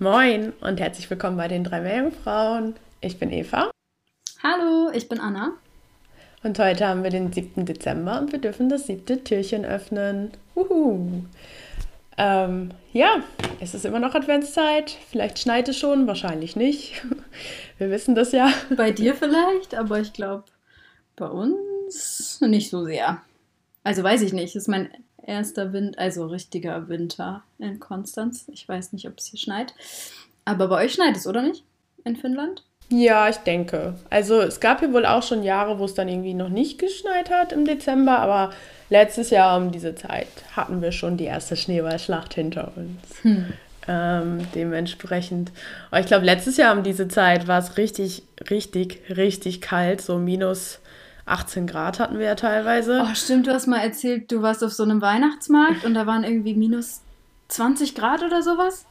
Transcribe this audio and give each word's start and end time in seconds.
Moin 0.00 0.52
und 0.60 0.78
herzlich 0.78 1.10
willkommen 1.10 1.36
bei 1.36 1.48
den 1.48 1.64
drei 1.64 1.80
Meerjungfrauen. 1.80 2.76
Ich 3.00 3.18
bin 3.18 3.32
Eva 3.32 3.68
Hallo, 4.44 4.92
ich 4.94 5.08
bin 5.08 5.18
Anna. 5.18 5.54
und 6.44 6.56
heute 6.60 6.86
haben 6.86 7.02
wir 7.02 7.10
den 7.10 7.32
7. 7.32 7.66
Dezember 7.66 8.20
und 8.20 8.30
wir 8.30 8.38
dürfen 8.38 8.68
das 8.68 8.86
siebte 8.86 9.24
Türchen 9.24 9.64
öffnen. 9.64 10.30
Uhu. 10.54 11.24
Ähm, 12.16 12.70
ja, 12.92 13.24
es 13.58 13.74
ist 13.74 13.84
immer 13.84 13.98
noch 13.98 14.14
Adventszeit. 14.14 14.96
Vielleicht 15.10 15.40
schneit 15.40 15.68
es 15.68 15.76
schon, 15.76 16.06
wahrscheinlich 16.06 16.54
nicht. 16.54 17.04
Wir 17.78 17.90
wissen 17.90 18.14
das 18.14 18.30
ja. 18.30 18.52
Bei 18.76 18.92
dir 18.92 19.16
vielleicht, 19.16 19.74
aber 19.74 19.98
ich 19.98 20.12
glaube, 20.12 20.44
bei 21.16 21.26
uns 21.26 22.40
nicht 22.40 22.70
so 22.70 22.84
sehr. 22.84 23.20
Also 23.82 24.04
weiß 24.04 24.22
ich 24.22 24.32
nicht. 24.32 24.54
Das 24.54 24.62
ist 24.62 24.68
mein 24.68 24.90
erster 25.28 25.72
Wind, 25.72 25.98
also 25.98 26.26
richtiger 26.26 26.88
Winter 26.88 27.42
in 27.58 27.78
Konstanz. 27.78 28.46
Ich 28.52 28.68
weiß 28.68 28.92
nicht, 28.92 29.06
ob 29.06 29.18
es 29.18 29.26
hier 29.26 29.38
schneit. 29.38 29.74
Aber 30.44 30.68
bei 30.68 30.84
euch 30.84 30.94
schneit 30.94 31.16
es, 31.16 31.26
oder 31.26 31.42
nicht? 31.42 31.62
In 32.04 32.16
Finnland? 32.16 32.64
Ja, 32.88 33.28
ich 33.28 33.36
denke. 33.36 33.94
Also 34.08 34.40
es 34.40 34.60
gab 34.60 34.80
hier 34.80 34.92
wohl 34.94 35.04
auch 35.04 35.22
schon 35.22 35.42
Jahre, 35.42 35.78
wo 35.78 35.84
es 35.84 35.94
dann 35.94 36.08
irgendwie 36.08 36.32
noch 36.32 36.48
nicht 36.48 36.78
geschneit 36.78 37.30
hat 37.30 37.52
im 37.52 37.66
Dezember, 37.66 38.18
aber 38.18 38.54
letztes 38.88 39.28
Jahr 39.28 39.58
um 39.58 39.70
diese 39.70 39.94
Zeit 39.94 40.28
hatten 40.56 40.80
wir 40.80 40.92
schon 40.92 41.18
die 41.18 41.24
erste 41.24 41.54
Schneeballschlacht 41.54 42.32
hinter 42.34 42.72
uns. 42.76 43.46
Ähm, 43.90 44.46
dementsprechend. 44.54 45.50
Aber 45.90 46.00
ich 46.00 46.06
glaube, 46.06 46.26
letztes 46.26 46.56
Jahr 46.58 46.76
um 46.76 46.82
diese 46.82 47.08
Zeit 47.08 47.46
war 47.46 47.58
es 47.58 47.78
richtig, 47.78 48.22
richtig, 48.50 49.00
richtig 49.08 49.60
kalt. 49.60 50.00
So 50.00 50.18
minus 50.18 50.80
18 51.28 51.66
Grad 51.66 51.98
hatten 51.98 52.18
wir 52.18 52.26
ja 52.26 52.34
teilweise. 52.34 53.04
Oh, 53.04 53.14
stimmt, 53.14 53.46
du 53.46 53.52
hast 53.52 53.66
mal 53.66 53.80
erzählt, 53.80 54.30
du 54.32 54.42
warst 54.42 54.64
auf 54.64 54.72
so 54.72 54.82
einem 54.82 55.00
Weihnachtsmarkt 55.00 55.84
und 55.84 55.94
da 55.94 56.06
waren 56.06 56.24
irgendwie 56.24 56.54
minus 56.54 57.02
20 57.48 57.94
Grad 57.94 58.22
oder 58.22 58.42
sowas. 58.42 58.86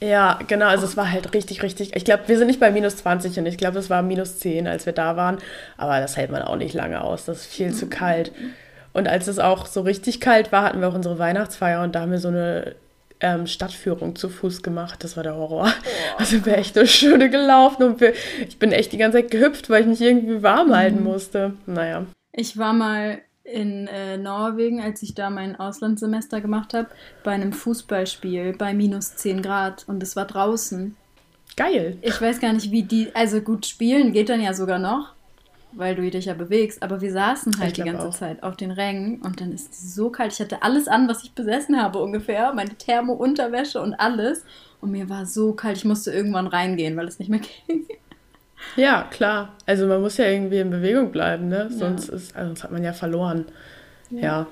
Ja, 0.00 0.40
genau. 0.48 0.66
Also 0.66 0.84
es 0.84 0.96
war 0.96 1.10
halt 1.10 1.32
richtig, 1.32 1.62
richtig. 1.62 1.94
Ich 1.94 2.04
glaube, 2.04 2.24
wir 2.26 2.36
sind 2.36 2.48
nicht 2.48 2.58
bei 2.58 2.72
minus 2.72 2.96
20 2.96 3.38
und 3.38 3.46
ich 3.46 3.56
glaube, 3.56 3.78
es 3.78 3.88
war 3.88 4.02
minus 4.02 4.40
10, 4.40 4.66
als 4.66 4.84
wir 4.84 4.92
da 4.92 5.16
waren. 5.16 5.38
Aber 5.76 6.00
das 6.00 6.16
hält 6.16 6.32
man 6.32 6.42
auch 6.42 6.56
nicht 6.56 6.74
lange 6.74 7.02
aus. 7.02 7.24
Das 7.24 7.42
ist 7.42 7.46
viel 7.46 7.72
zu 7.72 7.86
kalt. 7.86 8.32
Und 8.92 9.06
als 9.06 9.28
es 9.28 9.38
auch 9.38 9.66
so 9.66 9.82
richtig 9.82 10.20
kalt 10.20 10.50
war, 10.50 10.64
hatten 10.64 10.80
wir 10.80 10.88
auch 10.88 10.94
unsere 10.94 11.18
Weihnachtsfeier 11.20 11.82
und 11.82 11.94
da 11.94 12.00
haben 12.00 12.10
wir 12.10 12.18
so 12.18 12.28
eine 12.28 12.74
ähm, 13.22 13.46
Stadtführung 13.46 14.16
zu 14.16 14.28
Fuß 14.28 14.62
gemacht. 14.62 15.02
Das 15.04 15.16
war 15.16 15.22
der 15.22 15.36
Horror. 15.36 15.72
Also 16.18 16.44
wir 16.44 16.58
echt 16.58 16.76
eine 16.76 16.86
Stunde 16.86 17.30
gelaufen 17.30 17.82
und 17.84 18.00
wir, 18.00 18.12
ich 18.46 18.58
bin 18.58 18.70
echt 18.70 18.92
die 18.92 18.98
ganze 18.98 19.18
Zeit 19.18 19.30
gehüpft, 19.30 19.70
weil 19.70 19.82
ich 19.82 19.88
mich 19.88 20.00
irgendwie 20.00 20.42
warm 20.42 20.74
halten 20.74 21.02
musste. 21.02 21.54
Naja. 21.66 22.04
Ich 22.32 22.58
war 22.58 22.72
mal 22.72 23.22
in 23.44 23.86
äh, 23.88 24.18
Norwegen, 24.18 24.80
als 24.80 25.02
ich 25.02 25.14
da 25.14 25.30
mein 25.30 25.56
Auslandssemester 25.56 26.40
gemacht 26.40 26.74
habe, 26.74 26.88
bei 27.24 27.32
einem 27.32 27.52
Fußballspiel 27.52 28.54
bei 28.56 28.74
minus 28.74 29.16
10 29.16 29.42
Grad 29.42 29.84
und 29.88 30.02
es 30.02 30.16
war 30.16 30.26
draußen. 30.26 30.96
Geil. 31.56 31.98
Ich 32.02 32.20
weiß 32.20 32.40
gar 32.40 32.52
nicht, 32.52 32.70
wie 32.70 32.82
die, 32.82 33.14
also 33.14 33.40
gut 33.40 33.66
spielen 33.66 34.12
geht 34.12 34.28
dann 34.28 34.40
ja 34.40 34.54
sogar 34.54 34.78
noch, 34.78 35.14
weil 35.74 35.94
du 35.94 36.08
dich 36.10 36.26
ja 36.26 36.34
bewegst, 36.34 36.82
aber 36.82 37.00
wir 37.00 37.12
saßen 37.12 37.58
halt 37.58 37.68
Ich 37.68 37.74
die 37.74 37.82
ganze 37.90 38.08
auch. 38.08 38.14
Zeit 38.14 38.42
auf 38.42 38.56
den 38.56 38.70
Rängen 38.70 39.20
und 39.22 39.40
dann 39.40 39.52
ist 39.52 39.72
es 39.72 39.94
so 39.94 40.10
kalt. 40.10 40.32
Ich 40.32 40.40
hatte 40.40 40.62
alles 40.62 40.88
an, 40.88 41.08
was 41.08 41.22
ich 41.24 41.32
besessen 41.32 41.80
habe 41.80 41.98
ungefähr, 41.98 42.52
meine 42.52 42.74
Thermo-Unterwäsche 42.74 43.80
und 43.80 43.94
alles 43.94 44.44
und 44.80 44.90
mir 44.90 45.08
war 45.08 45.26
so 45.26 45.52
kalt, 45.52 45.76
ich 45.76 45.84
musste 45.84 46.12
irgendwann 46.12 46.46
reingehen, 46.46 46.96
weil 46.96 47.08
es 47.08 47.18
nicht 47.18 47.28
mehr 47.28 47.40
ging. 47.66 47.86
Ja, 48.76 49.08
klar. 49.10 49.54
Also 49.66 49.86
man 49.86 50.00
muss 50.00 50.16
ja 50.18 50.26
irgendwie 50.26 50.58
in 50.58 50.70
Bewegung 50.70 51.10
bleiben, 51.10 51.48
ne? 51.48 51.68
Sonst, 51.70 52.08
ist, 52.08 52.36
also 52.36 52.48
sonst 52.48 52.64
hat 52.64 52.70
man 52.70 52.84
ja 52.84 52.92
verloren. 52.92 53.46
Ja. 54.10 54.46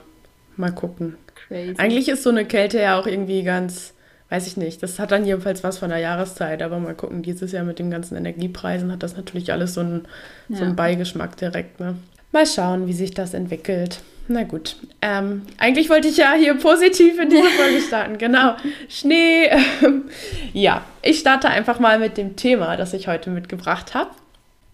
mal 0.56 0.72
gucken. 0.72 1.16
Crazy. 1.34 1.75
Eigentlich 1.78 2.08
ist 2.08 2.22
so 2.22 2.31
eine 2.31 2.44
Kälte 2.44 2.81
ja 2.81 2.98
auch 2.98 3.06
irgendwie 3.06 3.42
ganz, 3.42 3.94
weiß 4.30 4.46
ich 4.46 4.56
nicht, 4.56 4.82
das 4.82 4.98
hat 4.98 5.10
dann 5.10 5.24
jedenfalls 5.26 5.62
was 5.64 5.78
von 5.78 5.91
der 5.91 5.98
Jahreszeit, 5.98 6.62
aber 6.62 6.78
mal 6.78 6.94
gucken, 6.94 7.22
dieses 7.22 7.52
Jahr 7.52 7.64
mit 7.64 7.78
den 7.78 7.91
ganzen 7.91 8.16
Energiepreisen 8.16 8.91
hat 8.92 9.02
das 9.02 9.16
natürlich 9.16 9.52
alles 9.52 9.74
so 9.74 9.80
einen, 9.80 10.06
so 10.48 10.56
Ja. 10.56 10.62
einen 10.62 10.76
Beigeschmack 10.76 11.36
direkt, 11.36 11.80
ne? 11.80 11.96
Mal 12.32 12.46
schauen, 12.46 12.86
wie 12.86 12.92
sich 12.92 13.12
das 13.12 13.34
entwickelt. 13.34 14.00
Na 14.28 14.44
gut. 14.44 14.76
Ähm, 15.02 15.42
eigentlich 15.58 15.90
wollte 15.90 16.06
ich 16.06 16.16
ja 16.16 16.34
hier 16.38 16.54
positiv 16.54 17.19
in 17.20 17.28
diese 17.28 17.42
Folge 17.48 17.80
starten. 17.86 18.16
Genau. 18.19 18.54
Schnee. 18.88 19.50
ja, 20.52 20.84
ich 21.02 21.19
starte 21.19 21.48
einfach 21.48 21.80
mal 21.80 21.98
mit 21.98 22.16
dem 22.16 22.36
Thema, 22.36 22.76
das 22.76 22.92
ich 22.94 23.08
heute 23.08 23.30
mitgebracht 23.30 23.94
habe. 23.94 24.10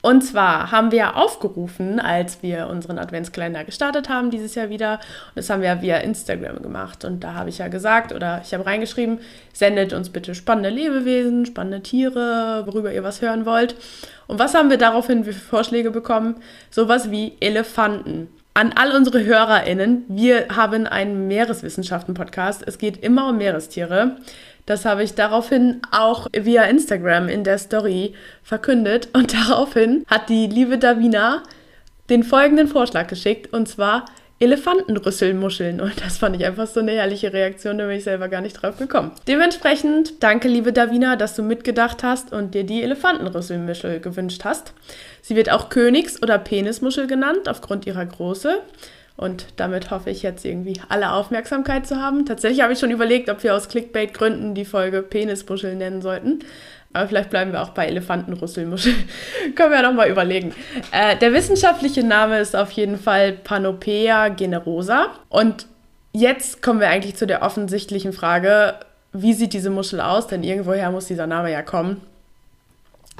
Und 0.07 0.23
zwar 0.23 0.71
haben 0.71 0.93
wir 0.93 1.17
aufgerufen, 1.17 1.99
als 1.99 2.41
wir 2.41 2.69
unseren 2.69 3.01
Adventskalender 3.01 3.65
gestartet 3.65 4.09
haben, 4.09 4.31
dieses 4.31 4.55
Jahr 4.55 4.69
wieder. 4.71 5.01
Und 5.31 5.35
das 5.35 5.51
haben 5.51 5.63
wir 5.63 5.83
via 5.83 5.97
Instagram 5.97 6.63
gemacht. 6.63 7.05
Und 7.05 7.25
da 7.25 7.35
habe 7.35 7.49
ich 7.49 7.59
ja 7.59 7.67
gesagt 7.67 8.13
oder 8.13 8.41
ich 8.45 8.55
habe 8.55 8.65
reingeschrieben, 8.65 9.19
sendet 9.53 9.93
uns 9.93 10.11
bitte 10.11 10.37
spannende 10.37 10.71
Lebewesen, 10.71 11.45
spannende 11.45 11.83
Tiere, 11.83 12.63
worüber 12.67 12.93
ihr 12.93 13.03
was 13.03 13.21
hören 13.21 13.47
wollt. 13.47 13.75
Und 14.29 14.39
was 14.39 14.55
haben 14.55 14.71
wir 14.71 14.79
daraufhin 14.79 15.25
für 15.25 15.33
Vorschläge 15.33 15.91
bekommen? 15.91 16.37
Sowas 16.71 17.11
wie 17.11 17.33
Elefanten. 17.41 18.29
An 18.57 18.73
all 18.73 18.97
unsere 18.97 19.23
HörerInnen, 19.23 20.07
wir 20.09 20.47
haben 20.49 20.87
einen 20.87 21.29
Meereswissenschaften-Podcast. 21.29 22.63
Es 22.67 22.79
geht 22.79 22.97
immer 23.05 23.29
um 23.29 23.37
Meerestiere. 23.37 24.17
Das 24.65 24.87
habe 24.87 25.03
ich 25.03 25.15
daraufhin 25.15 25.83
auch 25.91 26.27
via 26.33 26.63
Instagram 26.63 27.29
in 27.29 27.45
der 27.45 27.59
Story 27.59 28.15
verkündet. 28.43 29.11
Und 29.13 29.35
daraufhin 29.49 30.07
hat 30.07 30.31
die 30.31 30.47
liebe 30.47 30.79
Davina 30.79 31.43
den 32.09 32.25
folgenden 32.25 32.67
Vorschlag 32.67 33.09
geschickt. 33.09 33.53
Und 33.53 33.69
zwar 33.69 34.07
Elefantenrüsselmuscheln. 34.39 35.81
Und 35.81 36.01
das 36.05 36.19
fand 36.19 36.37
ich 36.37 36.45
einfach 36.45 36.67
so 36.67 36.81
eine 36.81 36.93
herrliche 36.93 37.33
Reaktion, 37.33 37.79
da 37.79 37.87
bin 37.87 37.97
ich 37.97 38.05
selber 38.05 38.29
gar 38.29 38.41
nicht 38.41 38.55
drauf 38.55 38.77
gekommen. 38.79 39.13
Dementsprechend 39.27 40.23
danke, 40.23 40.49
liebe 40.49 40.73
Davina, 40.73 41.17
dass 41.17 41.35
du 41.37 41.43
mitgedacht 41.43 42.03
hast 42.03 42.33
und 42.33 42.55
dir 42.55 42.65
die 42.65 42.83
Elefantenrüsselmuschel 42.83 44.01
gewünscht 44.01 44.45
hast. 44.45 44.73
Sie 45.23 45.37
wird 45.37 45.51
auch 45.51 45.71
Königs- 45.71 46.23
oder 46.23 46.39
Penismuschel 46.39 47.07
genannt, 47.07 47.49
aufgrund 47.49 47.87
ihrer 47.87 48.05
Größe. 48.05 48.61
Und 49.17 49.47
damit 49.57 49.91
hoffe 49.91 50.11
ich 50.11 50.23
jetzt 50.23 50.45
irgendwie 50.45 50.79
alle 50.91 51.13
Aufmerksamkeit 51.13 51.87
zu 51.87 51.97
haben. 51.97 52.27
Tatsächlich 52.27 52.61
habe 52.61 52.75
ich 52.75 52.79
schon 52.79 52.91
überlegt, 52.91 53.31
ob 53.31 53.43
wir 53.43 53.55
aus 53.55 53.69
Clickbait-Gründen 53.69 54.55
die 54.55 54.67
Folge 54.67 55.03
Penismuschel 55.03 55.75
nennen 55.75 56.03
sollten. 56.03 56.41
Aber 56.97 57.09
vielleicht 57.09 57.29
bleiben 57.29 57.53
wir 57.53 57.63
auch 57.63 57.71
bei 57.71 57.87
Elefantenrüsselmuschel. 57.87 58.95
Können 59.55 59.71
wir 59.71 59.83
ja 59.83 59.89
nochmal 59.89 60.09
überlegen. 60.09 60.55
Äh, 60.93 61.17
der 61.17 61.35
wissenschaftliche 61.35 62.03
Name 62.03 62.41
ist 62.41 62.57
auf 62.57 62.71
jeden 62.71 62.99
Fall 62.99 63.33
Panopea 63.33 64.29
generosa. 64.29 65.09
Und 65.29 65.67
jetzt 66.13 66.63
kommen 66.63 66.81
wir 66.81 66.89
eigentlich 66.89 67.17
zu 67.17 67.27
der 67.27 67.43
offensichtlichen 67.43 68.15
Frage, 68.15 68.77
wie 69.13 69.35
sieht 69.35 69.53
diese 69.53 69.69
Muschel 69.69 70.01
aus? 70.01 70.27
Denn 70.27 70.43
irgendwoher 70.43 70.91
muss 70.91 71.05
dieser 71.05 71.27
Name 71.27 71.53
ja 71.53 71.61
kommen. 71.61 72.01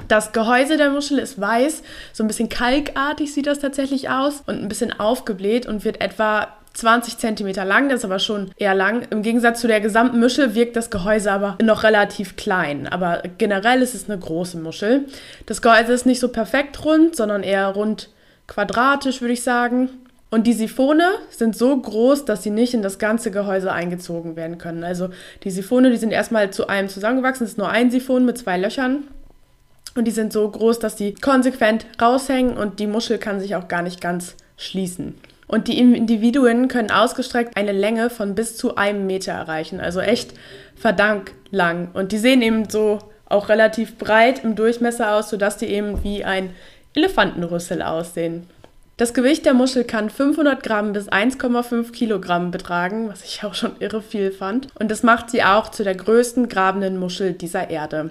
Das 0.07 0.31
Gehäuse 0.31 0.77
der 0.77 0.89
Muschel 0.89 1.19
ist 1.19 1.39
weiß, 1.39 1.83
so 2.13 2.23
ein 2.23 2.27
bisschen 2.27 2.49
kalkartig 2.49 3.31
sieht 3.31 3.45
das 3.45 3.59
tatsächlich 3.59 4.09
aus 4.09 4.41
und 4.47 4.59
ein 4.59 4.69
bisschen 4.69 4.99
aufgebläht 4.99 5.67
und 5.67 5.85
wird 5.85 6.01
etwa 6.01 6.47
20 6.77 7.17
cm 7.17 7.67
lang, 7.67 7.89
das 7.89 7.99
ist 7.99 8.05
aber 8.05 8.19
schon 8.19 8.51
eher 8.55 8.75
lang. 8.75 9.07
Im 9.09 9.23
Gegensatz 9.23 9.61
zu 9.61 9.67
der 9.67 9.81
gesamten 9.81 10.19
Muschel 10.19 10.53
wirkt 10.53 10.75
das 10.75 10.91
Gehäuse 10.91 11.31
aber 11.31 11.57
noch 11.61 11.83
relativ 11.83 12.35
klein. 12.35 12.87
Aber 12.87 13.23
generell 13.39 13.81
ist 13.81 13.95
es 13.95 14.07
eine 14.07 14.19
große 14.19 14.59
Muschel. 14.59 15.05
Das 15.47 15.63
Gehäuse 15.63 15.93
ist 15.93 16.05
nicht 16.05 16.19
so 16.19 16.29
perfekt 16.29 16.85
rund, 16.85 17.15
sondern 17.15 17.41
eher 17.41 17.67
rund 17.69 18.09
quadratisch, 18.45 19.21
würde 19.21 19.33
ich 19.33 19.41
sagen. 19.41 19.89
Und 20.29 20.45
die 20.45 20.53
Siphone 20.53 21.03
sind 21.31 21.57
so 21.57 21.75
groß, 21.75 22.25
dass 22.25 22.43
sie 22.43 22.51
nicht 22.51 22.75
in 22.75 22.83
das 22.83 22.99
ganze 22.99 23.31
Gehäuse 23.31 23.71
eingezogen 23.71 24.35
werden 24.35 24.59
können. 24.59 24.83
Also 24.83 25.09
die 25.43 25.51
Siphone, 25.51 25.89
die 25.89 25.97
sind 25.97 26.11
erstmal 26.11 26.51
zu 26.51 26.67
einem 26.67 26.89
zusammengewachsen. 26.89 27.45
Es 27.45 27.53
ist 27.53 27.57
nur 27.57 27.69
ein 27.69 27.89
Siphon 27.89 28.23
mit 28.23 28.37
zwei 28.37 28.57
Löchern. 28.57 29.03
Und 29.95 30.05
die 30.05 30.11
sind 30.11 30.31
so 30.31 30.47
groß, 30.47 30.77
dass 30.77 30.95
die 30.95 31.15
konsequent 31.15 31.87
raushängen 31.99 32.55
und 32.55 32.79
die 32.79 32.85
Muschel 32.85 33.17
kann 33.17 33.39
sich 33.39 33.55
auch 33.55 33.67
gar 33.67 33.81
nicht 33.81 33.99
ganz 33.99 34.35
schließen. 34.57 35.15
Und 35.47 35.67
die 35.67 35.79
Individuen 35.79 36.67
können 36.67 36.91
ausgestreckt 36.91 37.55
eine 37.55 37.71
Länge 37.71 38.09
von 38.09 38.35
bis 38.35 38.57
zu 38.57 38.75
einem 38.75 39.07
Meter 39.07 39.31
erreichen. 39.31 39.79
Also 39.79 40.01
echt 40.01 40.33
verdammt 40.75 41.31
lang. 41.51 41.89
Und 41.93 42.11
die 42.11 42.17
sehen 42.17 42.41
eben 42.41 42.69
so 42.69 42.99
auch 43.25 43.49
relativ 43.49 43.97
breit 43.97 44.43
im 44.43 44.55
Durchmesser 44.55 45.13
aus, 45.13 45.29
sodass 45.29 45.57
die 45.57 45.67
eben 45.67 46.03
wie 46.03 46.23
ein 46.23 46.51
Elefantenrüssel 46.93 47.81
aussehen. 47.81 48.47
Das 48.97 49.13
Gewicht 49.13 49.45
der 49.45 49.53
Muschel 49.53 49.83
kann 49.83 50.09
500 50.09 50.63
Gramm 50.63 50.91
bis 50.91 51.07
1,5 51.07 51.91
Kilogramm 51.91 52.49
betragen, 52.49 53.09
was 53.09 53.23
ich 53.23 53.43
auch 53.43 53.53
schon 53.53 53.73
irre 53.79 54.01
viel 54.01 54.31
fand. 54.31 54.69
Und 54.79 54.89
das 54.89 55.03
macht 55.03 55.29
sie 55.29 55.43
auch 55.43 55.69
zu 55.69 55.83
der 55.83 55.93
größten 55.93 56.49
grabenden 56.49 56.97
Muschel 56.97 57.33
dieser 57.33 57.69
Erde. 57.69 58.09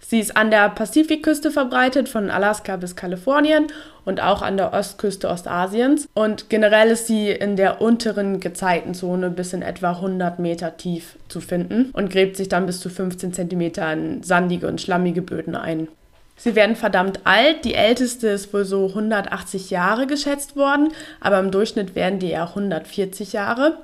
Sie 0.00 0.18
ist 0.18 0.36
an 0.36 0.50
der 0.50 0.68
Pazifikküste 0.70 1.50
verbreitet, 1.50 2.08
von 2.08 2.30
Alaska 2.30 2.76
bis 2.76 2.96
Kalifornien 2.96 3.66
und 4.04 4.20
auch 4.20 4.42
an 4.42 4.56
der 4.56 4.72
Ostküste 4.72 5.28
Ostasiens. 5.28 6.08
Und 6.14 6.48
generell 6.48 6.88
ist 6.88 7.06
sie 7.06 7.30
in 7.30 7.54
der 7.54 7.80
unteren 7.80 8.40
Gezeitenzone 8.40 9.30
bis 9.30 9.52
in 9.52 9.62
etwa 9.62 9.90
100 9.90 10.38
Meter 10.38 10.76
tief 10.76 11.16
zu 11.28 11.40
finden 11.40 11.90
und 11.92 12.10
gräbt 12.10 12.36
sich 12.36 12.48
dann 12.48 12.66
bis 12.66 12.80
zu 12.80 12.88
15 12.88 13.32
Zentimeter 13.34 13.92
in 13.92 14.22
sandige 14.22 14.66
und 14.66 14.80
schlammige 14.80 15.22
Böden 15.22 15.54
ein. 15.54 15.88
Sie 16.36 16.54
werden 16.54 16.74
verdammt 16.74 17.20
alt. 17.24 17.66
Die 17.66 17.74
älteste 17.74 18.28
ist 18.28 18.54
wohl 18.54 18.64
so 18.64 18.86
180 18.86 19.68
Jahre 19.68 20.06
geschätzt 20.06 20.56
worden, 20.56 20.88
aber 21.20 21.38
im 21.38 21.50
Durchschnitt 21.50 21.94
werden 21.94 22.18
die 22.18 22.30
eher 22.30 22.48
140 22.48 23.34
Jahre, 23.34 23.76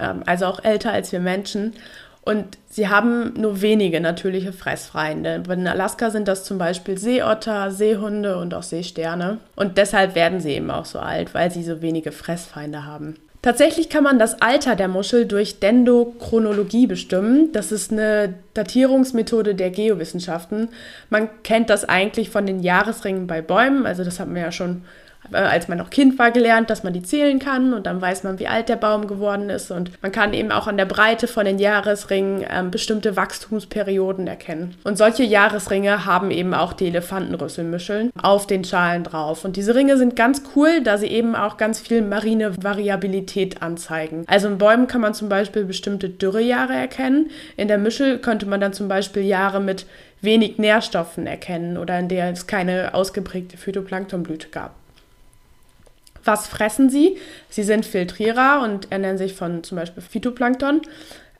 ähm, 0.00 0.24
also 0.26 0.46
auch 0.46 0.64
älter 0.64 0.90
als 0.90 1.12
wir 1.12 1.20
Menschen. 1.20 1.74
Und 2.22 2.58
sie 2.68 2.88
haben 2.88 3.32
nur 3.34 3.62
wenige 3.62 4.00
natürliche 4.00 4.52
Fressfeinde. 4.52 5.42
In 5.50 5.66
Alaska 5.66 6.10
sind 6.10 6.28
das 6.28 6.44
zum 6.44 6.58
Beispiel 6.58 6.98
Seeotter, 6.98 7.70
Seehunde 7.70 8.36
und 8.36 8.52
auch 8.54 8.62
Seesterne. 8.62 9.38
Und 9.56 9.78
deshalb 9.78 10.14
werden 10.14 10.40
sie 10.40 10.52
eben 10.52 10.70
auch 10.70 10.84
so 10.84 10.98
alt, 10.98 11.34
weil 11.34 11.50
sie 11.50 11.62
so 11.62 11.80
wenige 11.80 12.12
Fressfeinde 12.12 12.84
haben. 12.84 13.16
Tatsächlich 13.42 13.88
kann 13.88 14.04
man 14.04 14.18
das 14.18 14.42
Alter 14.42 14.76
der 14.76 14.88
Muschel 14.88 15.24
durch 15.24 15.60
Dendrochronologie 15.60 16.86
bestimmen. 16.86 17.52
Das 17.52 17.72
ist 17.72 17.90
eine 17.90 18.34
Datierungsmethode 18.52 19.54
der 19.54 19.70
Geowissenschaften. 19.70 20.68
Man 21.08 21.30
kennt 21.42 21.70
das 21.70 21.86
eigentlich 21.86 22.28
von 22.28 22.44
den 22.44 22.60
Jahresringen 22.60 23.26
bei 23.26 23.40
Bäumen, 23.40 23.86
also 23.86 24.04
das 24.04 24.20
haben 24.20 24.34
wir 24.34 24.42
ja 24.42 24.52
schon 24.52 24.82
als 25.32 25.68
man 25.68 25.78
noch 25.78 25.90
Kind 25.90 26.18
war, 26.18 26.30
gelernt, 26.30 26.70
dass 26.70 26.82
man 26.82 26.92
die 26.92 27.02
zählen 27.02 27.38
kann 27.38 27.72
und 27.74 27.86
dann 27.86 28.00
weiß 28.00 28.24
man, 28.24 28.38
wie 28.38 28.48
alt 28.48 28.68
der 28.68 28.76
Baum 28.76 29.06
geworden 29.06 29.50
ist. 29.50 29.70
Und 29.70 29.90
man 30.02 30.12
kann 30.12 30.32
eben 30.32 30.50
auch 30.50 30.66
an 30.66 30.76
der 30.76 30.86
Breite 30.86 31.26
von 31.26 31.44
den 31.44 31.58
Jahresringen 31.58 32.44
ähm, 32.50 32.70
bestimmte 32.70 33.16
Wachstumsperioden 33.16 34.26
erkennen. 34.26 34.74
Und 34.84 34.98
solche 34.98 35.22
Jahresringe 35.22 36.04
haben 36.04 36.30
eben 36.30 36.54
auch 36.54 36.72
die 36.72 36.86
Elefantenrüsselmuscheln 36.86 38.10
auf 38.20 38.46
den 38.46 38.64
Schalen 38.64 39.04
drauf. 39.04 39.44
Und 39.44 39.56
diese 39.56 39.74
Ringe 39.74 39.96
sind 39.96 40.16
ganz 40.16 40.42
cool, 40.56 40.82
da 40.82 40.98
sie 40.98 41.08
eben 41.08 41.34
auch 41.36 41.56
ganz 41.56 41.80
viel 41.80 42.02
marine 42.02 42.62
Variabilität 42.62 43.62
anzeigen. 43.62 44.24
Also 44.26 44.48
in 44.48 44.58
Bäumen 44.58 44.86
kann 44.86 45.00
man 45.00 45.14
zum 45.14 45.28
Beispiel 45.28 45.64
bestimmte 45.64 46.08
Dürrejahre 46.08 46.74
erkennen. 46.74 47.30
In 47.56 47.68
der 47.68 47.78
Muschel 47.78 48.18
könnte 48.18 48.46
man 48.46 48.60
dann 48.60 48.72
zum 48.72 48.88
Beispiel 48.88 49.22
Jahre 49.22 49.60
mit 49.60 49.86
wenig 50.22 50.58
Nährstoffen 50.58 51.26
erkennen 51.26 51.78
oder 51.78 51.98
in 51.98 52.08
der 52.08 52.30
es 52.30 52.46
keine 52.46 52.94
ausgeprägte 52.94 53.56
Phytoplanktonblüte 53.56 54.48
gab. 54.48 54.79
Was 56.24 56.46
fressen 56.46 56.90
sie? 56.90 57.16
Sie 57.48 57.62
sind 57.62 57.86
Filtrierer 57.86 58.62
und 58.62 58.90
ernähren 58.92 59.18
sich 59.18 59.34
von 59.34 59.62
zum 59.64 59.76
Beispiel 59.76 60.02
Phytoplankton. 60.02 60.82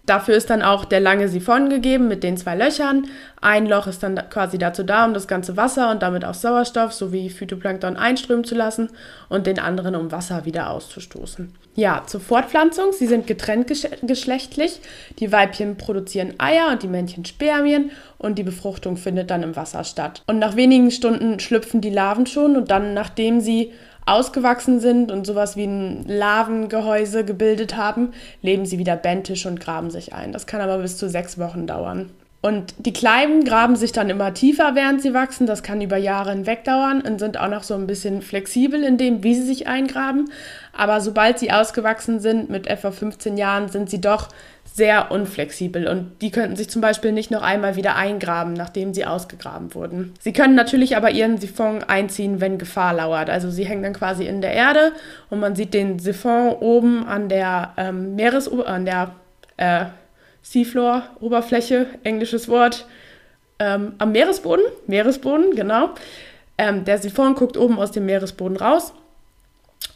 Dafür 0.06 0.35
ist 0.35 0.50
dann 0.50 0.62
auch 0.62 0.87
der 0.87 0.99
lange 0.99 1.29
Siphon 1.29 1.69
gegeben 1.69 2.09
mit 2.09 2.25
den 2.25 2.37
zwei 2.37 2.56
Löchern. 2.56 3.06
Ein 3.41 3.67
Loch 3.67 3.87
ist 3.87 4.03
dann 4.03 4.17
quasi 4.31 4.59
dazu 4.59 4.82
da, 4.82 5.05
um 5.05 5.15
das 5.15 5.29
ganze 5.29 5.56
Wasser 5.56 5.91
und 5.91 6.03
damit 6.03 6.25
auch 6.25 6.35
Sauerstoff 6.35 6.93
sowie 6.93 7.31
Phytoplankton 7.31 7.97
einströmen 7.97 8.44
zu 8.44 8.56
lassen 8.56 8.88
und 9.29 9.47
den 9.47 9.61
anderen, 9.61 9.94
um 9.94 10.11
Wasser 10.11 10.47
wieder 10.47 10.71
auszustoßen. 10.71 11.55
Ja, 11.77 12.03
zur 12.06 12.21
Fortpflanzung. 12.21 12.93
Sie 12.93 13.06
sind 13.06 13.29
getrennt 13.29 13.69
geschlechtlich. 14.03 14.81
Die 15.21 15.31
Weibchen 15.31 15.77
produzieren 15.77 16.35
Eier 16.38 16.73
und 16.73 16.82
die 16.82 16.88
Männchen 16.88 17.25
Spermien 17.25 17.93
und 18.19 18.37
die 18.37 18.43
Befruchtung 18.43 18.97
findet 18.97 19.31
dann 19.31 19.44
im 19.44 19.55
Wasser 19.55 19.85
statt. 19.85 20.25
Und 20.27 20.41
nach 20.41 20.56
wenigen 20.56 20.91
Stunden 20.91 21.38
schlüpfen 21.38 21.81
die 21.81 21.91
Larven 21.91 22.27
schon 22.27 22.56
und 22.56 22.71
dann, 22.71 22.94
nachdem 22.94 23.41
sie 23.41 23.73
ausgewachsen 24.10 24.80
sind 24.80 25.12
und 25.12 25.26
sowas 25.26 25.56
wie 25.56 25.64
ein 25.64 26.04
Lavengehäuse 26.06 27.24
gebildet 27.24 27.76
haben, 27.76 28.12
leben 28.42 28.66
sie 28.66 28.78
wieder 28.78 28.96
bentisch 28.96 29.46
und 29.46 29.60
graben 29.60 29.90
sich 29.90 30.12
ein. 30.12 30.32
Das 30.32 30.46
kann 30.46 30.60
aber 30.60 30.78
bis 30.78 30.96
zu 30.96 31.08
sechs 31.08 31.38
Wochen 31.38 31.66
dauern. 31.66 32.10
Und 32.42 32.74
die 32.78 32.94
Kleinen 32.94 33.44
graben 33.44 33.76
sich 33.76 33.92
dann 33.92 34.08
immer 34.08 34.32
tiefer, 34.32 34.74
während 34.74 35.02
sie 35.02 35.12
wachsen. 35.12 35.46
Das 35.46 35.62
kann 35.62 35.82
über 35.82 35.98
Jahre 35.98 36.30
hinweg 36.30 36.64
dauern 36.64 37.02
und 37.02 37.18
sind 37.18 37.38
auch 37.38 37.48
noch 37.48 37.62
so 37.62 37.74
ein 37.74 37.86
bisschen 37.86 38.22
flexibel 38.22 38.82
in 38.82 38.96
dem, 38.96 39.22
wie 39.22 39.34
sie 39.34 39.42
sich 39.42 39.66
eingraben. 39.66 40.30
Aber 40.72 41.02
sobald 41.02 41.38
sie 41.38 41.52
ausgewachsen 41.52 42.18
sind, 42.18 42.48
mit 42.48 42.66
etwa 42.66 42.92
15 42.92 43.36
Jahren, 43.36 43.68
sind 43.68 43.90
sie 43.90 44.00
doch 44.00 44.28
sehr 44.72 45.11
unflexibel 45.11 45.88
und 45.88 46.22
die 46.22 46.31
könnten 46.31 46.56
sich 46.56 46.70
zum 46.70 46.81
Beispiel 46.81 47.12
nicht 47.12 47.31
noch 47.31 47.43
einmal 47.43 47.76
wieder 47.76 47.96
eingraben, 47.96 48.52
nachdem 48.52 48.94
sie 48.94 49.05
ausgegraben 49.05 49.75
wurden. 49.75 50.14
Sie 50.20 50.32
können 50.32 50.55
natürlich 50.55 50.96
aber 50.96 51.11
ihren 51.11 51.38
Siphon 51.38 51.82
einziehen, 51.82 52.40
wenn 52.40 52.58
Gefahr 52.58 52.94
lauert. 52.94 53.31
Also 53.31 53.50
sie 53.50 53.64
hängen 53.64 53.82
dann 53.82 53.94
quasi 53.94 54.26
in 54.26 54.40
der 54.40 54.52
Erde 54.52 54.93
und 55.28 55.40
man 55.40 55.56
sieht 55.56 55.75
den 55.75 55.99
Siphon 55.99 56.50
oben 56.61 57.06
an 57.06 57.28
der 57.28 57.72
ähm, 57.76 58.14
Meeres 58.14 58.49
an 58.49 58.84
der 58.84 59.12
äh, 59.56 59.87
Seafloor-Oberfläche, 60.43 61.87
englisches 62.05 62.49
Wort, 62.49 62.87
ähm, 63.58 63.94
am 63.99 64.12
Meeresboden, 64.12 64.64
Meeresboden, 64.87 65.55
genau. 65.55 65.90
Ähm, 66.56 66.84
der 66.84 66.99
Siphon 66.99 67.34
guckt 67.34 67.56
oben 67.56 67.78
aus 67.78 67.90
dem 67.90 68.06
Meeresboden 68.06 68.56
raus 68.56 68.94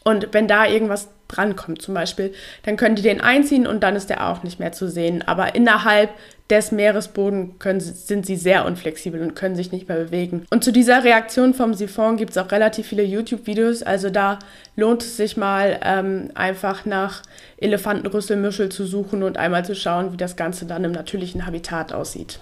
und 0.02 0.28
wenn 0.32 0.48
da 0.48 0.66
irgendwas 0.66 1.08
drankommt 1.34 1.82
zum 1.82 1.94
Beispiel, 1.94 2.32
dann 2.64 2.76
können 2.76 2.96
die 2.96 3.02
den 3.02 3.20
einziehen 3.20 3.66
und 3.66 3.82
dann 3.82 3.96
ist 3.96 4.10
der 4.10 4.28
auch 4.28 4.42
nicht 4.42 4.60
mehr 4.60 4.72
zu 4.72 4.88
sehen. 4.88 5.22
Aber 5.26 5.54
innerhalb 5.54 6.10
des 6.50 6.72
Meeresbodens 6.72 7.58
können, 7.58 7.80
sind 7.80 8.26
sie 8.26 8.36
sehr 8.36 8.66
unflexibel 8.66 9.22
und 9.22 9.34
können 9.34 9.56
sich 9.56 9.72
nicht 9.72 9.88
mehr 9.88 9.96
bewegen. 9.96 10.46
Und 10.50 10.62
zu 10.62 10.72
dieser 10.72 11.02
Reaktion 11.02 11.54
vom 11.54 11.72
Siphon 11.74 12.16
gibt 12.16 12.32
es 12.32 12.38
auch 12.38 12.52
relativ 12.52 12.86
viele 12.86 13.02
YouTube-Videos. 13.02 13.82
Also 13.82 14.10
da 14.10 14.38
lohnt 14.76 15.02
es 15.02 15.16
sich 15.16 15.36
mal 15.36 15.80
ähm, 15.82 16.30
einfach 16.34 16.84
nach 16.84 17.22
Elefantenrüsselmuschel 17.56 18.68
zu 18.68 18.86
suchen 18.86 19.22
und 19.22 19.38
einmal 19.38 19.64
zu 19.64 19.74
schauen, 19.74 20.12
wie 20.12 20.18
das 20.18 20.36
Ganze 20.36 20.66
dann 20.66 20.84
im 20.84 20.92
natürlichen 20.92 21.46
Habitat 21.46 21.92
aussieht. 21.92 22.40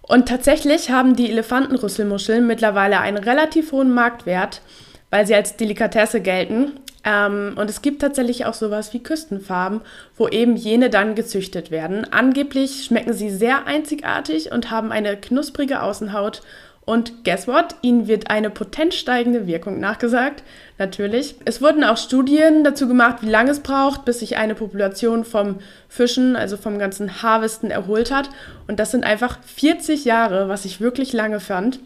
Und 0.00 0.28
tatsächlich 0.28 0.90
haben 0.90 1.16
die 1.16 1.30
Elefantenrüsselmuscheln 1.30 2.46
mittlerweile 2.46 3.00
einen 3.00 3.18
relativ 3.18 3.72
hohen 3.72 3.92
Marktwert 3.92 4.62
weil 5.10 5.26
sie 5.26 5.34
als 5.34 5.56
Delikatesse 5.56 6.20
gelten. 6.20 6.72
Ähm, 7.06 7.52
und 7.56 7.70
es 7.70 7.80
gibt 7.80 8.02
tatsächlich 8.02 8.44
auch 8.44 8.54
sowas 8.54 8.92
wie 8.92 9.02
Küstenfarben, 9.02 9.80
wo 10.16 10.26
eben 10.26 10.56
jene 10.56 10.90
dann 10.90 11.14
gezüchtet 11.14 11.70
werden. 11.70 12.04
Angeblich 12.12 12.84
schmecken 12.84 13.12
sie 13.12 13.30
sehr 13.30 13.66
einzigartig 13.66 14.50
und 14.50 14.72
haben 14.72 14.90
eine 14.90 15.16
knusprige 15.16 15.82
Außenhaut. 15.82 16.42
Und 16.84 17.24
guess 17.24 17.48
what? 17.48 17.76
Ihnen 17.82 18.06
wird 18.06 18.30
eine 18.30 18.50
potent 18.50 18.94
steigende 18.94 19.46
Wirkung 19.46 19.80
nachgesagt. 19.80 20.42
Natürlich. 20.78 21.36
Es 21.44 21.62
wurden 21.62 21.82
auch 21.84 21.96
Studien 21.96 22.64
dazu 22.64 22.86
gemacht, 22.86 23.18
wie 23.22 23.30
lange 23.30 23.50
es 23.50 23.60
braucht, 23.60 24.04
bis 24.04 24.20
sich 24.20 24.36
eine 24.36 24.54
Population 24.54 25.24
vom 25.24 25.56
Fischen, 25.88 26.36
also 26.36 26.56
vom 26.56 26.78
ganzen 26.78 27.22
Harvesten, 27.22 27.70
erholt 27.70 28.12
hat. 28.12 28.30
Und 28.66 28.78
das 28.78 28.90
sind 28.90 29.04
einfach 29.04 29.38
40 29.42 30.04
Jahre, 30.04 30.48
was 30.48 30.64
ich 30.64 30.80
wirklich 30.80 31.12
lange 31.12 31.40
fand. 31.40 31.80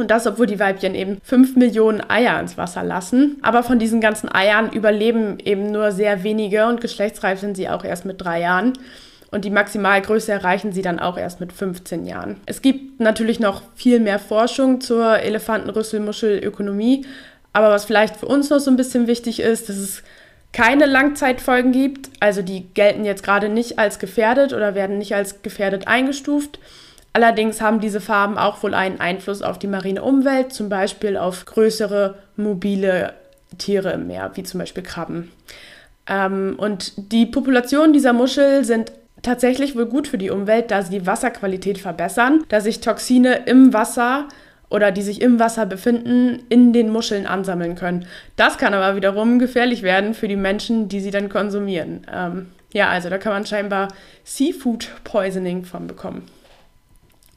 Und 0.00 0.10
das, 0.10 0.26
obwohl 0.26 0.46
die 0.46 0.58
Weibchen 0.58 0.94
eben 0.94 1.18
5 1.22 1.56
Millionen 1.56 2.02
Eier 2.08 2.40
ins 2.40 2.56
Wasser 2.56 2.82
lassen. 2.82 3.38
Aber 3.42 3.62
von 3.62 3.78
diesen 3.78 4.00
ganzen 4.00 4.34
Eiern 4.34 4.72
überleben 4.72 5.38
eben 5.44 5.70
nur 5.70 5.92
sehr 5.92 6.22
wenige 6.22 6.66
und 6.66 6.80
geschlechtsreif 6.80 7.40
sind 7.40 7.56
sie 7.56 7.68
auch 7.68 7.84
erst 7.84 8.04
mit 8.04 8.20
drei 8.20 8.40
Jahren. 8.40 8.72
Und 9.30 9.44
die 9.44 9.50
Maximalgröße 9.50 10.32
erreichen 10.32 10.72
sie 10.72 10.82
dann 10.82 10.98
auch 10.98 11.16
erst 11.16 11.38
mit 11.38 11.52
15 11.52 12.04
Jahren. 12.04 12.40
Es 12.46 12.62
gibt 12.62 12.98
natürlich 12.98 13.38
noch 13.38 13.62
viel 13.76 14.00
mehr 14.00 14.18
Forschung 14.18 14.80
zur 14.80 15.20
Elefantenrüsselmuschelökonomie. 15.20 17.06
Aber 17.52 17.70
was 17.70 17.84
vielleicht 17.84 18.16
für 18.16 18.26
uns 18.26 18.50
noch 18.50 18.58
so 18.58 18.70
ein 18.70 18.76
bisschen 18.76 19.06
wichtig 19.06 19.40
ist, 19.40 19.68
dass 19.68 19.76
es 19.76 20.02
keine 20.52 20.86
Langzeitfolgen 20.86 21.72
gibt. 21.72 22.10
Also 22.18 22.42
die 22.42 22.66
gelten 22.74 23.04
jetzt 23.04 23.22
gerade 23.22 23.48
nicht 23.48 23.78
als 23.78 23.98
gefährdet 23.98 24.52
oder 24.52 24.74
werden 24.74 24.98
nicht 24.98 25.14
als 25.14 25.42
gefährdet 25.42 25.86
eingestuft. 25.86 26.58
Allerdings 27.12 27.60
haben 27.60 27.80
diese 27.80 28.00
Farben 28.00 28.38
auch 28.38 28.62
wohl 28.62 28.74
einen 28.74 29.00
Einfluss 29.00 29.42
auf 29.42 29.58
die 29.58 29.66
marine 29.66 30.02
Umwelt, 30.02 30.52
zum 30.52 30.68
Beispiel 30.68 31.16
auf 31.16 31.44
größere 31.44 32.16
mobile 32.36 33.14
Tiere 33.58 33.92
im 33.92 34.06
Meer, 34.06 34.30
wie 34.34 34.44
zum 34.44 34.60
Beispiel 34.60 34.84
Krabben. 34.84 35.32
Ähm, 36.06 36.54
und 36.56 37.12
die 37.12 37.26
Populationen 37.26 37.92
dieser 37.92 38.12
Muschel 38.12 38.64
sind 38.64 38.92
tatsächlich 39.22 39.76
wohl 39.76 39.86
gut 39.86 40.08
für 40.08 40.18
die 40.18 40.30
Umwelt, 40.30 40.70
da 40.70 40.82
sie 40.82 41.00
die 41.00 41.06
Wasserqualität 41.06 41.78
verbessern, 41.78 42.44
da 42.48 42.60
sich 42.60 42.80
Toxine 42.80 43.42
im 43.46 43.72
Wasser 43.72 44.28
oder 44.70 44.92
die 44.92 45.02
sich 45.02 45.20
im 45.20 45.38
Wasser 45.40 45.66
befinden, 45.66 46.42
in 46.48 46.72
den 46.72 46.90
Muscheln 46.90 47.26
ansammeln 47.26 47.74
können. 47.74 48.06
Das 48.36 48.56
kann 48.56 48.72
aber 48.72 48.96
wiederum 48.96 49.38
gefährlich 49.38 49.82
werden 49.82 50.14
für 50.14 50.28
die 50.28 50.36
Menschen, 50.36 50.88
die 50.88 51.00
sie 51.00 51.10
dann 51.10 51.28
konsumieren. 51.28 52.06
Ähm, 52.12 52.46
ja, 52.72 52.88
also 52.88 53.10
da 53.10 53.18
kann 53.18 53.32
man 53.32 53.46
scheinbar 53.46 53.88
Seafood 54.22 54.88
Poisoning 55.02 55.64
von 55.64 55.88
bekommen. 55.88 56.22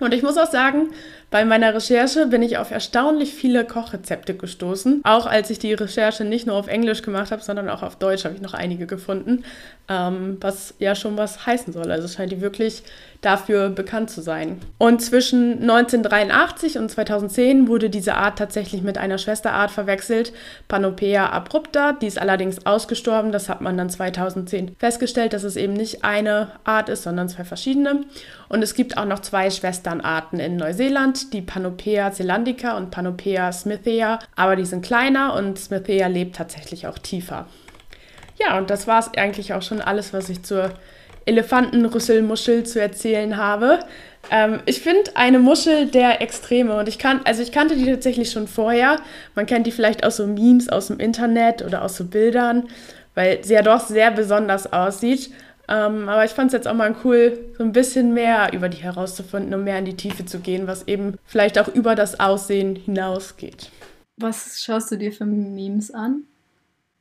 Und 0.03 0.13
ich 0.13 0.21
muss 0.21 0.37
auch 0.37 0.51
sagen, 0.51 0.89
Bei 1.33 1.45
meiner 1.45 1.73
Recherche 1.73 2.27
bin 2.27 2.43
ich 2.43 2.59
auf 2.59 2.69
erstaunlich 2.69 3.33
viele 3.33 3.65
Kochrezepte 3.65 4.35
gestoßen. 4.35 5.01
Auch 5.03 5.25
als 5.25 5.49
ich 5.49 5.57
die 5.57 5.73
Recherche 5.73 6.25
nicht 6.25 6.45
nur 6.45 6.55
auf 6.55 6.67
Englisch 6.67 7.01
gemacht 7.01 7.31
habe, 7.31 7.41
sondern 7.41 7.69
auch 7.69 7.81
auf 7.81 7.95
Deutsch 7.95 8.23
habe 8.23 8.35
ich 8.35 8.41
noch 8.41 8.53
einige 8.53 8.85
gefunden, 8.85 9.43
ähm, 9.89 10.37
was 10.41 10.75
ja 10.77 10.93
schon 10.93 11.17
was 11.17 11.47
heißen 11.47 11.73
soll. 11.73 11.91
Also 11.91 12.07
scheint 12.07 12.31
die 12.31 12.39
wirklich 12.39 12.83
dafür 13.21 13.69
bekannt 13.69 14.11
zu 14.11 14.21
sein. 14.21 14.59
Und 14.77 15.01
zwischen 15.01 15.61
1983 15.61 16.77
und 16.77 16.89
2010 16.89 17.67
wurde 17.67 17.89
diese 17.89 18.13
Art 18.13 18.37
tatsächlich 18.37 18.83
mit 18.83 18.99
einer 18.99 19.17
Schwesterart 19.17 19.71
verwechselt, 19.71 20.33
Panopea 20.67 21.31
abrupta. 21.31 21.93
Die 21.93 22.07
ist 22.07 22.19
allerdings 22.19 22.65
ausgestorben. 22.67 23.31
Das 23.31 23.49
hat 23.49 23.61
man 23.61 23.75
dann 23.75 23.89
2010 23.89 24.75
festgestellt, 24.77 25.33
dass 25.33 25.43
es 25.43 25.55
eben 25.55 25.73
nicht 25.73 26.03
eine 26.03 26.51
Art 26.63 26.89
ist, 26.89 27.03
sondern 27.03 27.27
zwei 27.27 27.43
verschiedene. 27.43 28.01
Und 28.49 28.61
es 28.61 28.75
gibt 28.75 28.97
auch 28.97 29.05
noch 29.05 29.19
zwei 29.19 29.49
Schwesternarten 29.49 30.39
in 30.39 30.57
Neuseeland, 30.57 31.22
die 31.29 31.41
Panopea 31.41 32.11
zelandica 32.11 32.77
und 32.77 32.91
Panopea 32.91 33.51
smithea, 33.51 34.19
aber 34.35 34.55
die 34.55 34.65
sind 34.65 34.83
kleiner 34.83 35.35
und 35.35 35.57
Smithea 35.59 36.07
lebt 36.07 36.35
tatsächlich 36.35 36.87
auch 36.87 36.97
tiefer. 36.97 37.47
Ja, 38.39 38.57
und 38.57 38.69
das 38.69 38.87
war 38.87 38.99
es 38.99 39.13
eigentlich 39.17 39.53
auch 39.53 39.61
schon 39.61 39.81
alles, 39.81 40.13
was 40.13 40.29
ich 40.29 40.43
zur 40.43 40.71
Elefantenrüsselmuschel 41.25 42.63
zu 42.65 42.81
erzählen 42.81 43.37
habe. 43.37 43.79
Ähm, 44.31 44.59
ich 44.65 44.81
finde 44.81 45.11
eine 45.15 45.39
Muschel 45.39 45.87
der 45.87 46.21
Extreme 46.21 46.75
und 46.75 46.87
ich 46.87 46.99
kann, 46.99 47.21
also 47.25 47.41
ich 47.41 47.51
kannte 47.51 47.75
die 47.75 47.85
tatsächlich 47.85 48.31
schon 48.31 48.47
vorher. 48.47 48.97
Man 49.35 49.45
kennt 49.45 49.67
die 49.67 49.71
vielleicht 49.71 50.05
aus 50.05 50.17
so 50.17 50.27
Memes 50.27 50.69
aus 50.69 50.87
dem 50.87 50.99
Internet 50.99 51.61
oder 51.61 51.83
aus 51.83 51.95
so 51.95 52.05
Bildern, 52.05 52.67
weil 53.15 53.43
sie 53.43 53.53
ja 53.53 53.61
doch 53.61 53.81
sehr 53.81 54.11
besonders 54.11 54.71
aussieht. 54.71 55.31
Ähm, 55.67 56.09
aber 56.09 56.25
ich 56.25 56.31
fand 56.31 56.47
es 56.47 56.53
jetzt 56.53 56.67
auch 56.67 56.73
mal 56.73 56.95
cool, 57.03 57.53
so 57.57 57.63
ein 57.63 57.71
bisschen 57.71 58.13
mehr 58.13 58.51
über 58.53 58.69
die 58.69 58.83
herauszufinden 58.83 59.53
und 59.53 59.63
mehr 59.63 59.79
in 59.79 59.85
die 59.85 59.95
Tiefe 59.95 60.25
zu 60.25 60.39
gehen, 60.39 60.67
was 60.67 60.87
eben 60.87 61.17
vielleicht 61.25 61.57
auch 61.57 61.69
über 61.69 61.95
das 61.95 62.19
Aussehen 62.19 62.75
hinausgeht. 62.75 63.71
Was 64.17 64.61
schaust 64.61 64.91
du 64.91 64.97
dir 64.97 65.11
für 65.11 65.25
Memes 65.25 65.91
an? 65.91 66.23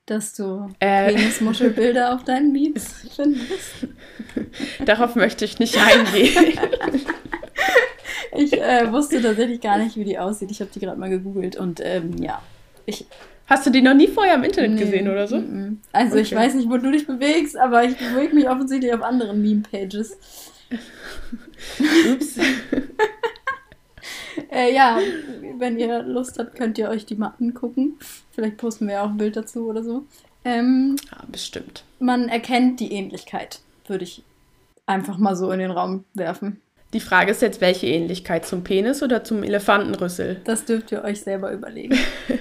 dass 0.06 0.34
du 0.34 0.68
äh, 0.80 1.12
Penismuschelbilder 1.12 2.14
auf 2.14 2.24
deinen 2.24 2.52
Memes 2.52 2.92
findest. 3.16 3.86
Darauf 4.84 5.14
möchte 5.14 5.44
ich 5.44 5.58
nicht 5.58 5.78
eingehen. 5.78 6.58
ich 8.36 8.52
äh, 8.52 8.90
wusste 8.90 9.22
tatsächlich 9.22 9.60
gar 9.60 9.78
nicht, 9.78 9.96
wie 9.96 10.04
die 10.04 10.18
aussieht. 10.18 10.50
Ich 10.50 10.60
habe 10.60 10.70
die 10.74 10.80
gerade 10.80 10.98
mal 10.98 11.10
gegoogelt 11.10 11.56
und 11.56 11.80
ähm, 11.82 12.16
ja, 12.20 12.42
ich. 12.86 13.06
Hast 13.46 13.66
du 13.66 13.70
die 13.70 13.82
noch 13.82 13.94
nie 13.94 14.08
vorher 14.08 14.36
im 14.36 14.44
Internet 14.44 14.72
nee, 14.72 14.80
gesehen 14.80 15.08
oder 15.08 15.26
so? 15.26 15.36
M 15.36 15.44
-m. 15.44 15.76
Also 15.92 16.14
okay. 16.14 16.22
ich 16.22 16.34
weiß 16.34 16.54
nicht, 16.54 16.68
wo 16.68 16.76
du 16.76 16.90
dich 16.90 17.06
bewegst, 17.06 17.56
aber 17.56 17.84
ich 17.84 17.96
bewege 17.96 18.34
mich 18.34 18.48
offensichtlich 18.48 18.92
auf 18.94 19.02
anderen 19.02 19.42
Meme-Pages. 19.42 20.16
Ups. 22.12 22.38
äh, 24.50 24.74
ja, 24.74 24.98
wenn 25.58 25.78
ihr 25.78 26.02
Lust 26.02 26.38
habt, 26.38 26.54
könnt 26.54 26.78
ihr 26.78 26.88
euch 26.88 27.04
die 27.04 27.16
mal 27.16 27.34
angucken. 27.40 27.98
Vielleicht 28.30 28.56
posten 28.56 28.86
wir 28.86 28.94
ja 28.94 29.04
auch 29.04 29.10
ein 29.10 29.18
Bild 29.18 29.36
dazu 29.36 29.66
oder 29.66 29.82
so. 29.82 30.06
Ähm, 30.44 30.96
ja, 31.10 31.18
bestimmt. 31.30 31.84
Man 31.98 32.28
erkennt 32.28 32.80
die 32.80 32.92
Ähnlichkeit, 32.92 33.60
würde 33.86 34.04
ich 34.04 34.22
einfach 34.86 35.18
mal 35.18 35.36
so 35.36 35.50
in 35.52 35.60
den 35.60 35.70
Raum 35.70 36.04
werfen. 36.14 36.60
Die 36.92 37.00
Frage 37.00 37.30
ist 37.30 37.40
jetzt, 37.40 37.60
welche 37.60 37.86
Ähnlichkeit 37.86 38.44
zum 38.44 38.64
Penis 38.64 39.02
oder 39.02 39.24
zum 39.24 39.42
Elefantenrüssel? 39.42 40.40
Das 40.44 40.66
dürft 40.66 40.92
ihr 40.92 41.04
euch 41.04 41.22
selber 41.22 41.52
überlegen. 41.52 41.98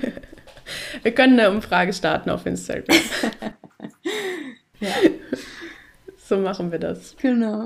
wir 1.03 1.13
können 1.13 1.39
eine 1.39 1.51
Umfrage 1.51 1.93
starten 1.93 2.29
auf 2.29 2.45
Instagram. 2.45 2.97
ja. 4.79 4.89
So 6.17 6.37
machen 6.37 6.71
wir 6.71 6.79
das. 6.79 7.15
Genau. 7.17 7.65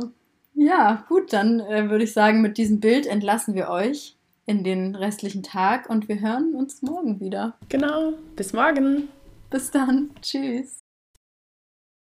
Ja, 0.54 1.06
gut, 1.10 1.34
dann 1.34 1.60
äh, 1.60 1.90
würde 1.90 2.06
ich 2.06 2.14
sagen, 2.14 2.42
mit 2.42 2.58
diesem 2.58 2.80
Bild 2.80 3.06
entlassen 3.06 3.56
wir 3.56 3.70
euch 3.70 4.16
in 4.46 4.64
den 4.64 4.96
restlichen 4.96 5.44
Tag 5.44 5.90
und 5.90 6.08
wir 6.08 6.22
hören 6.22 6.56
uns 6.56 6.82
morgen 6.82 7.20
wieder. 7.20 7.58
Genau, 7.70 8.14
bis 8.36 8.54
morgen. 8.54 9.10
Bis 9.50 9.72
dann. 9.72 10.12
Tschüss. 10.22 10.85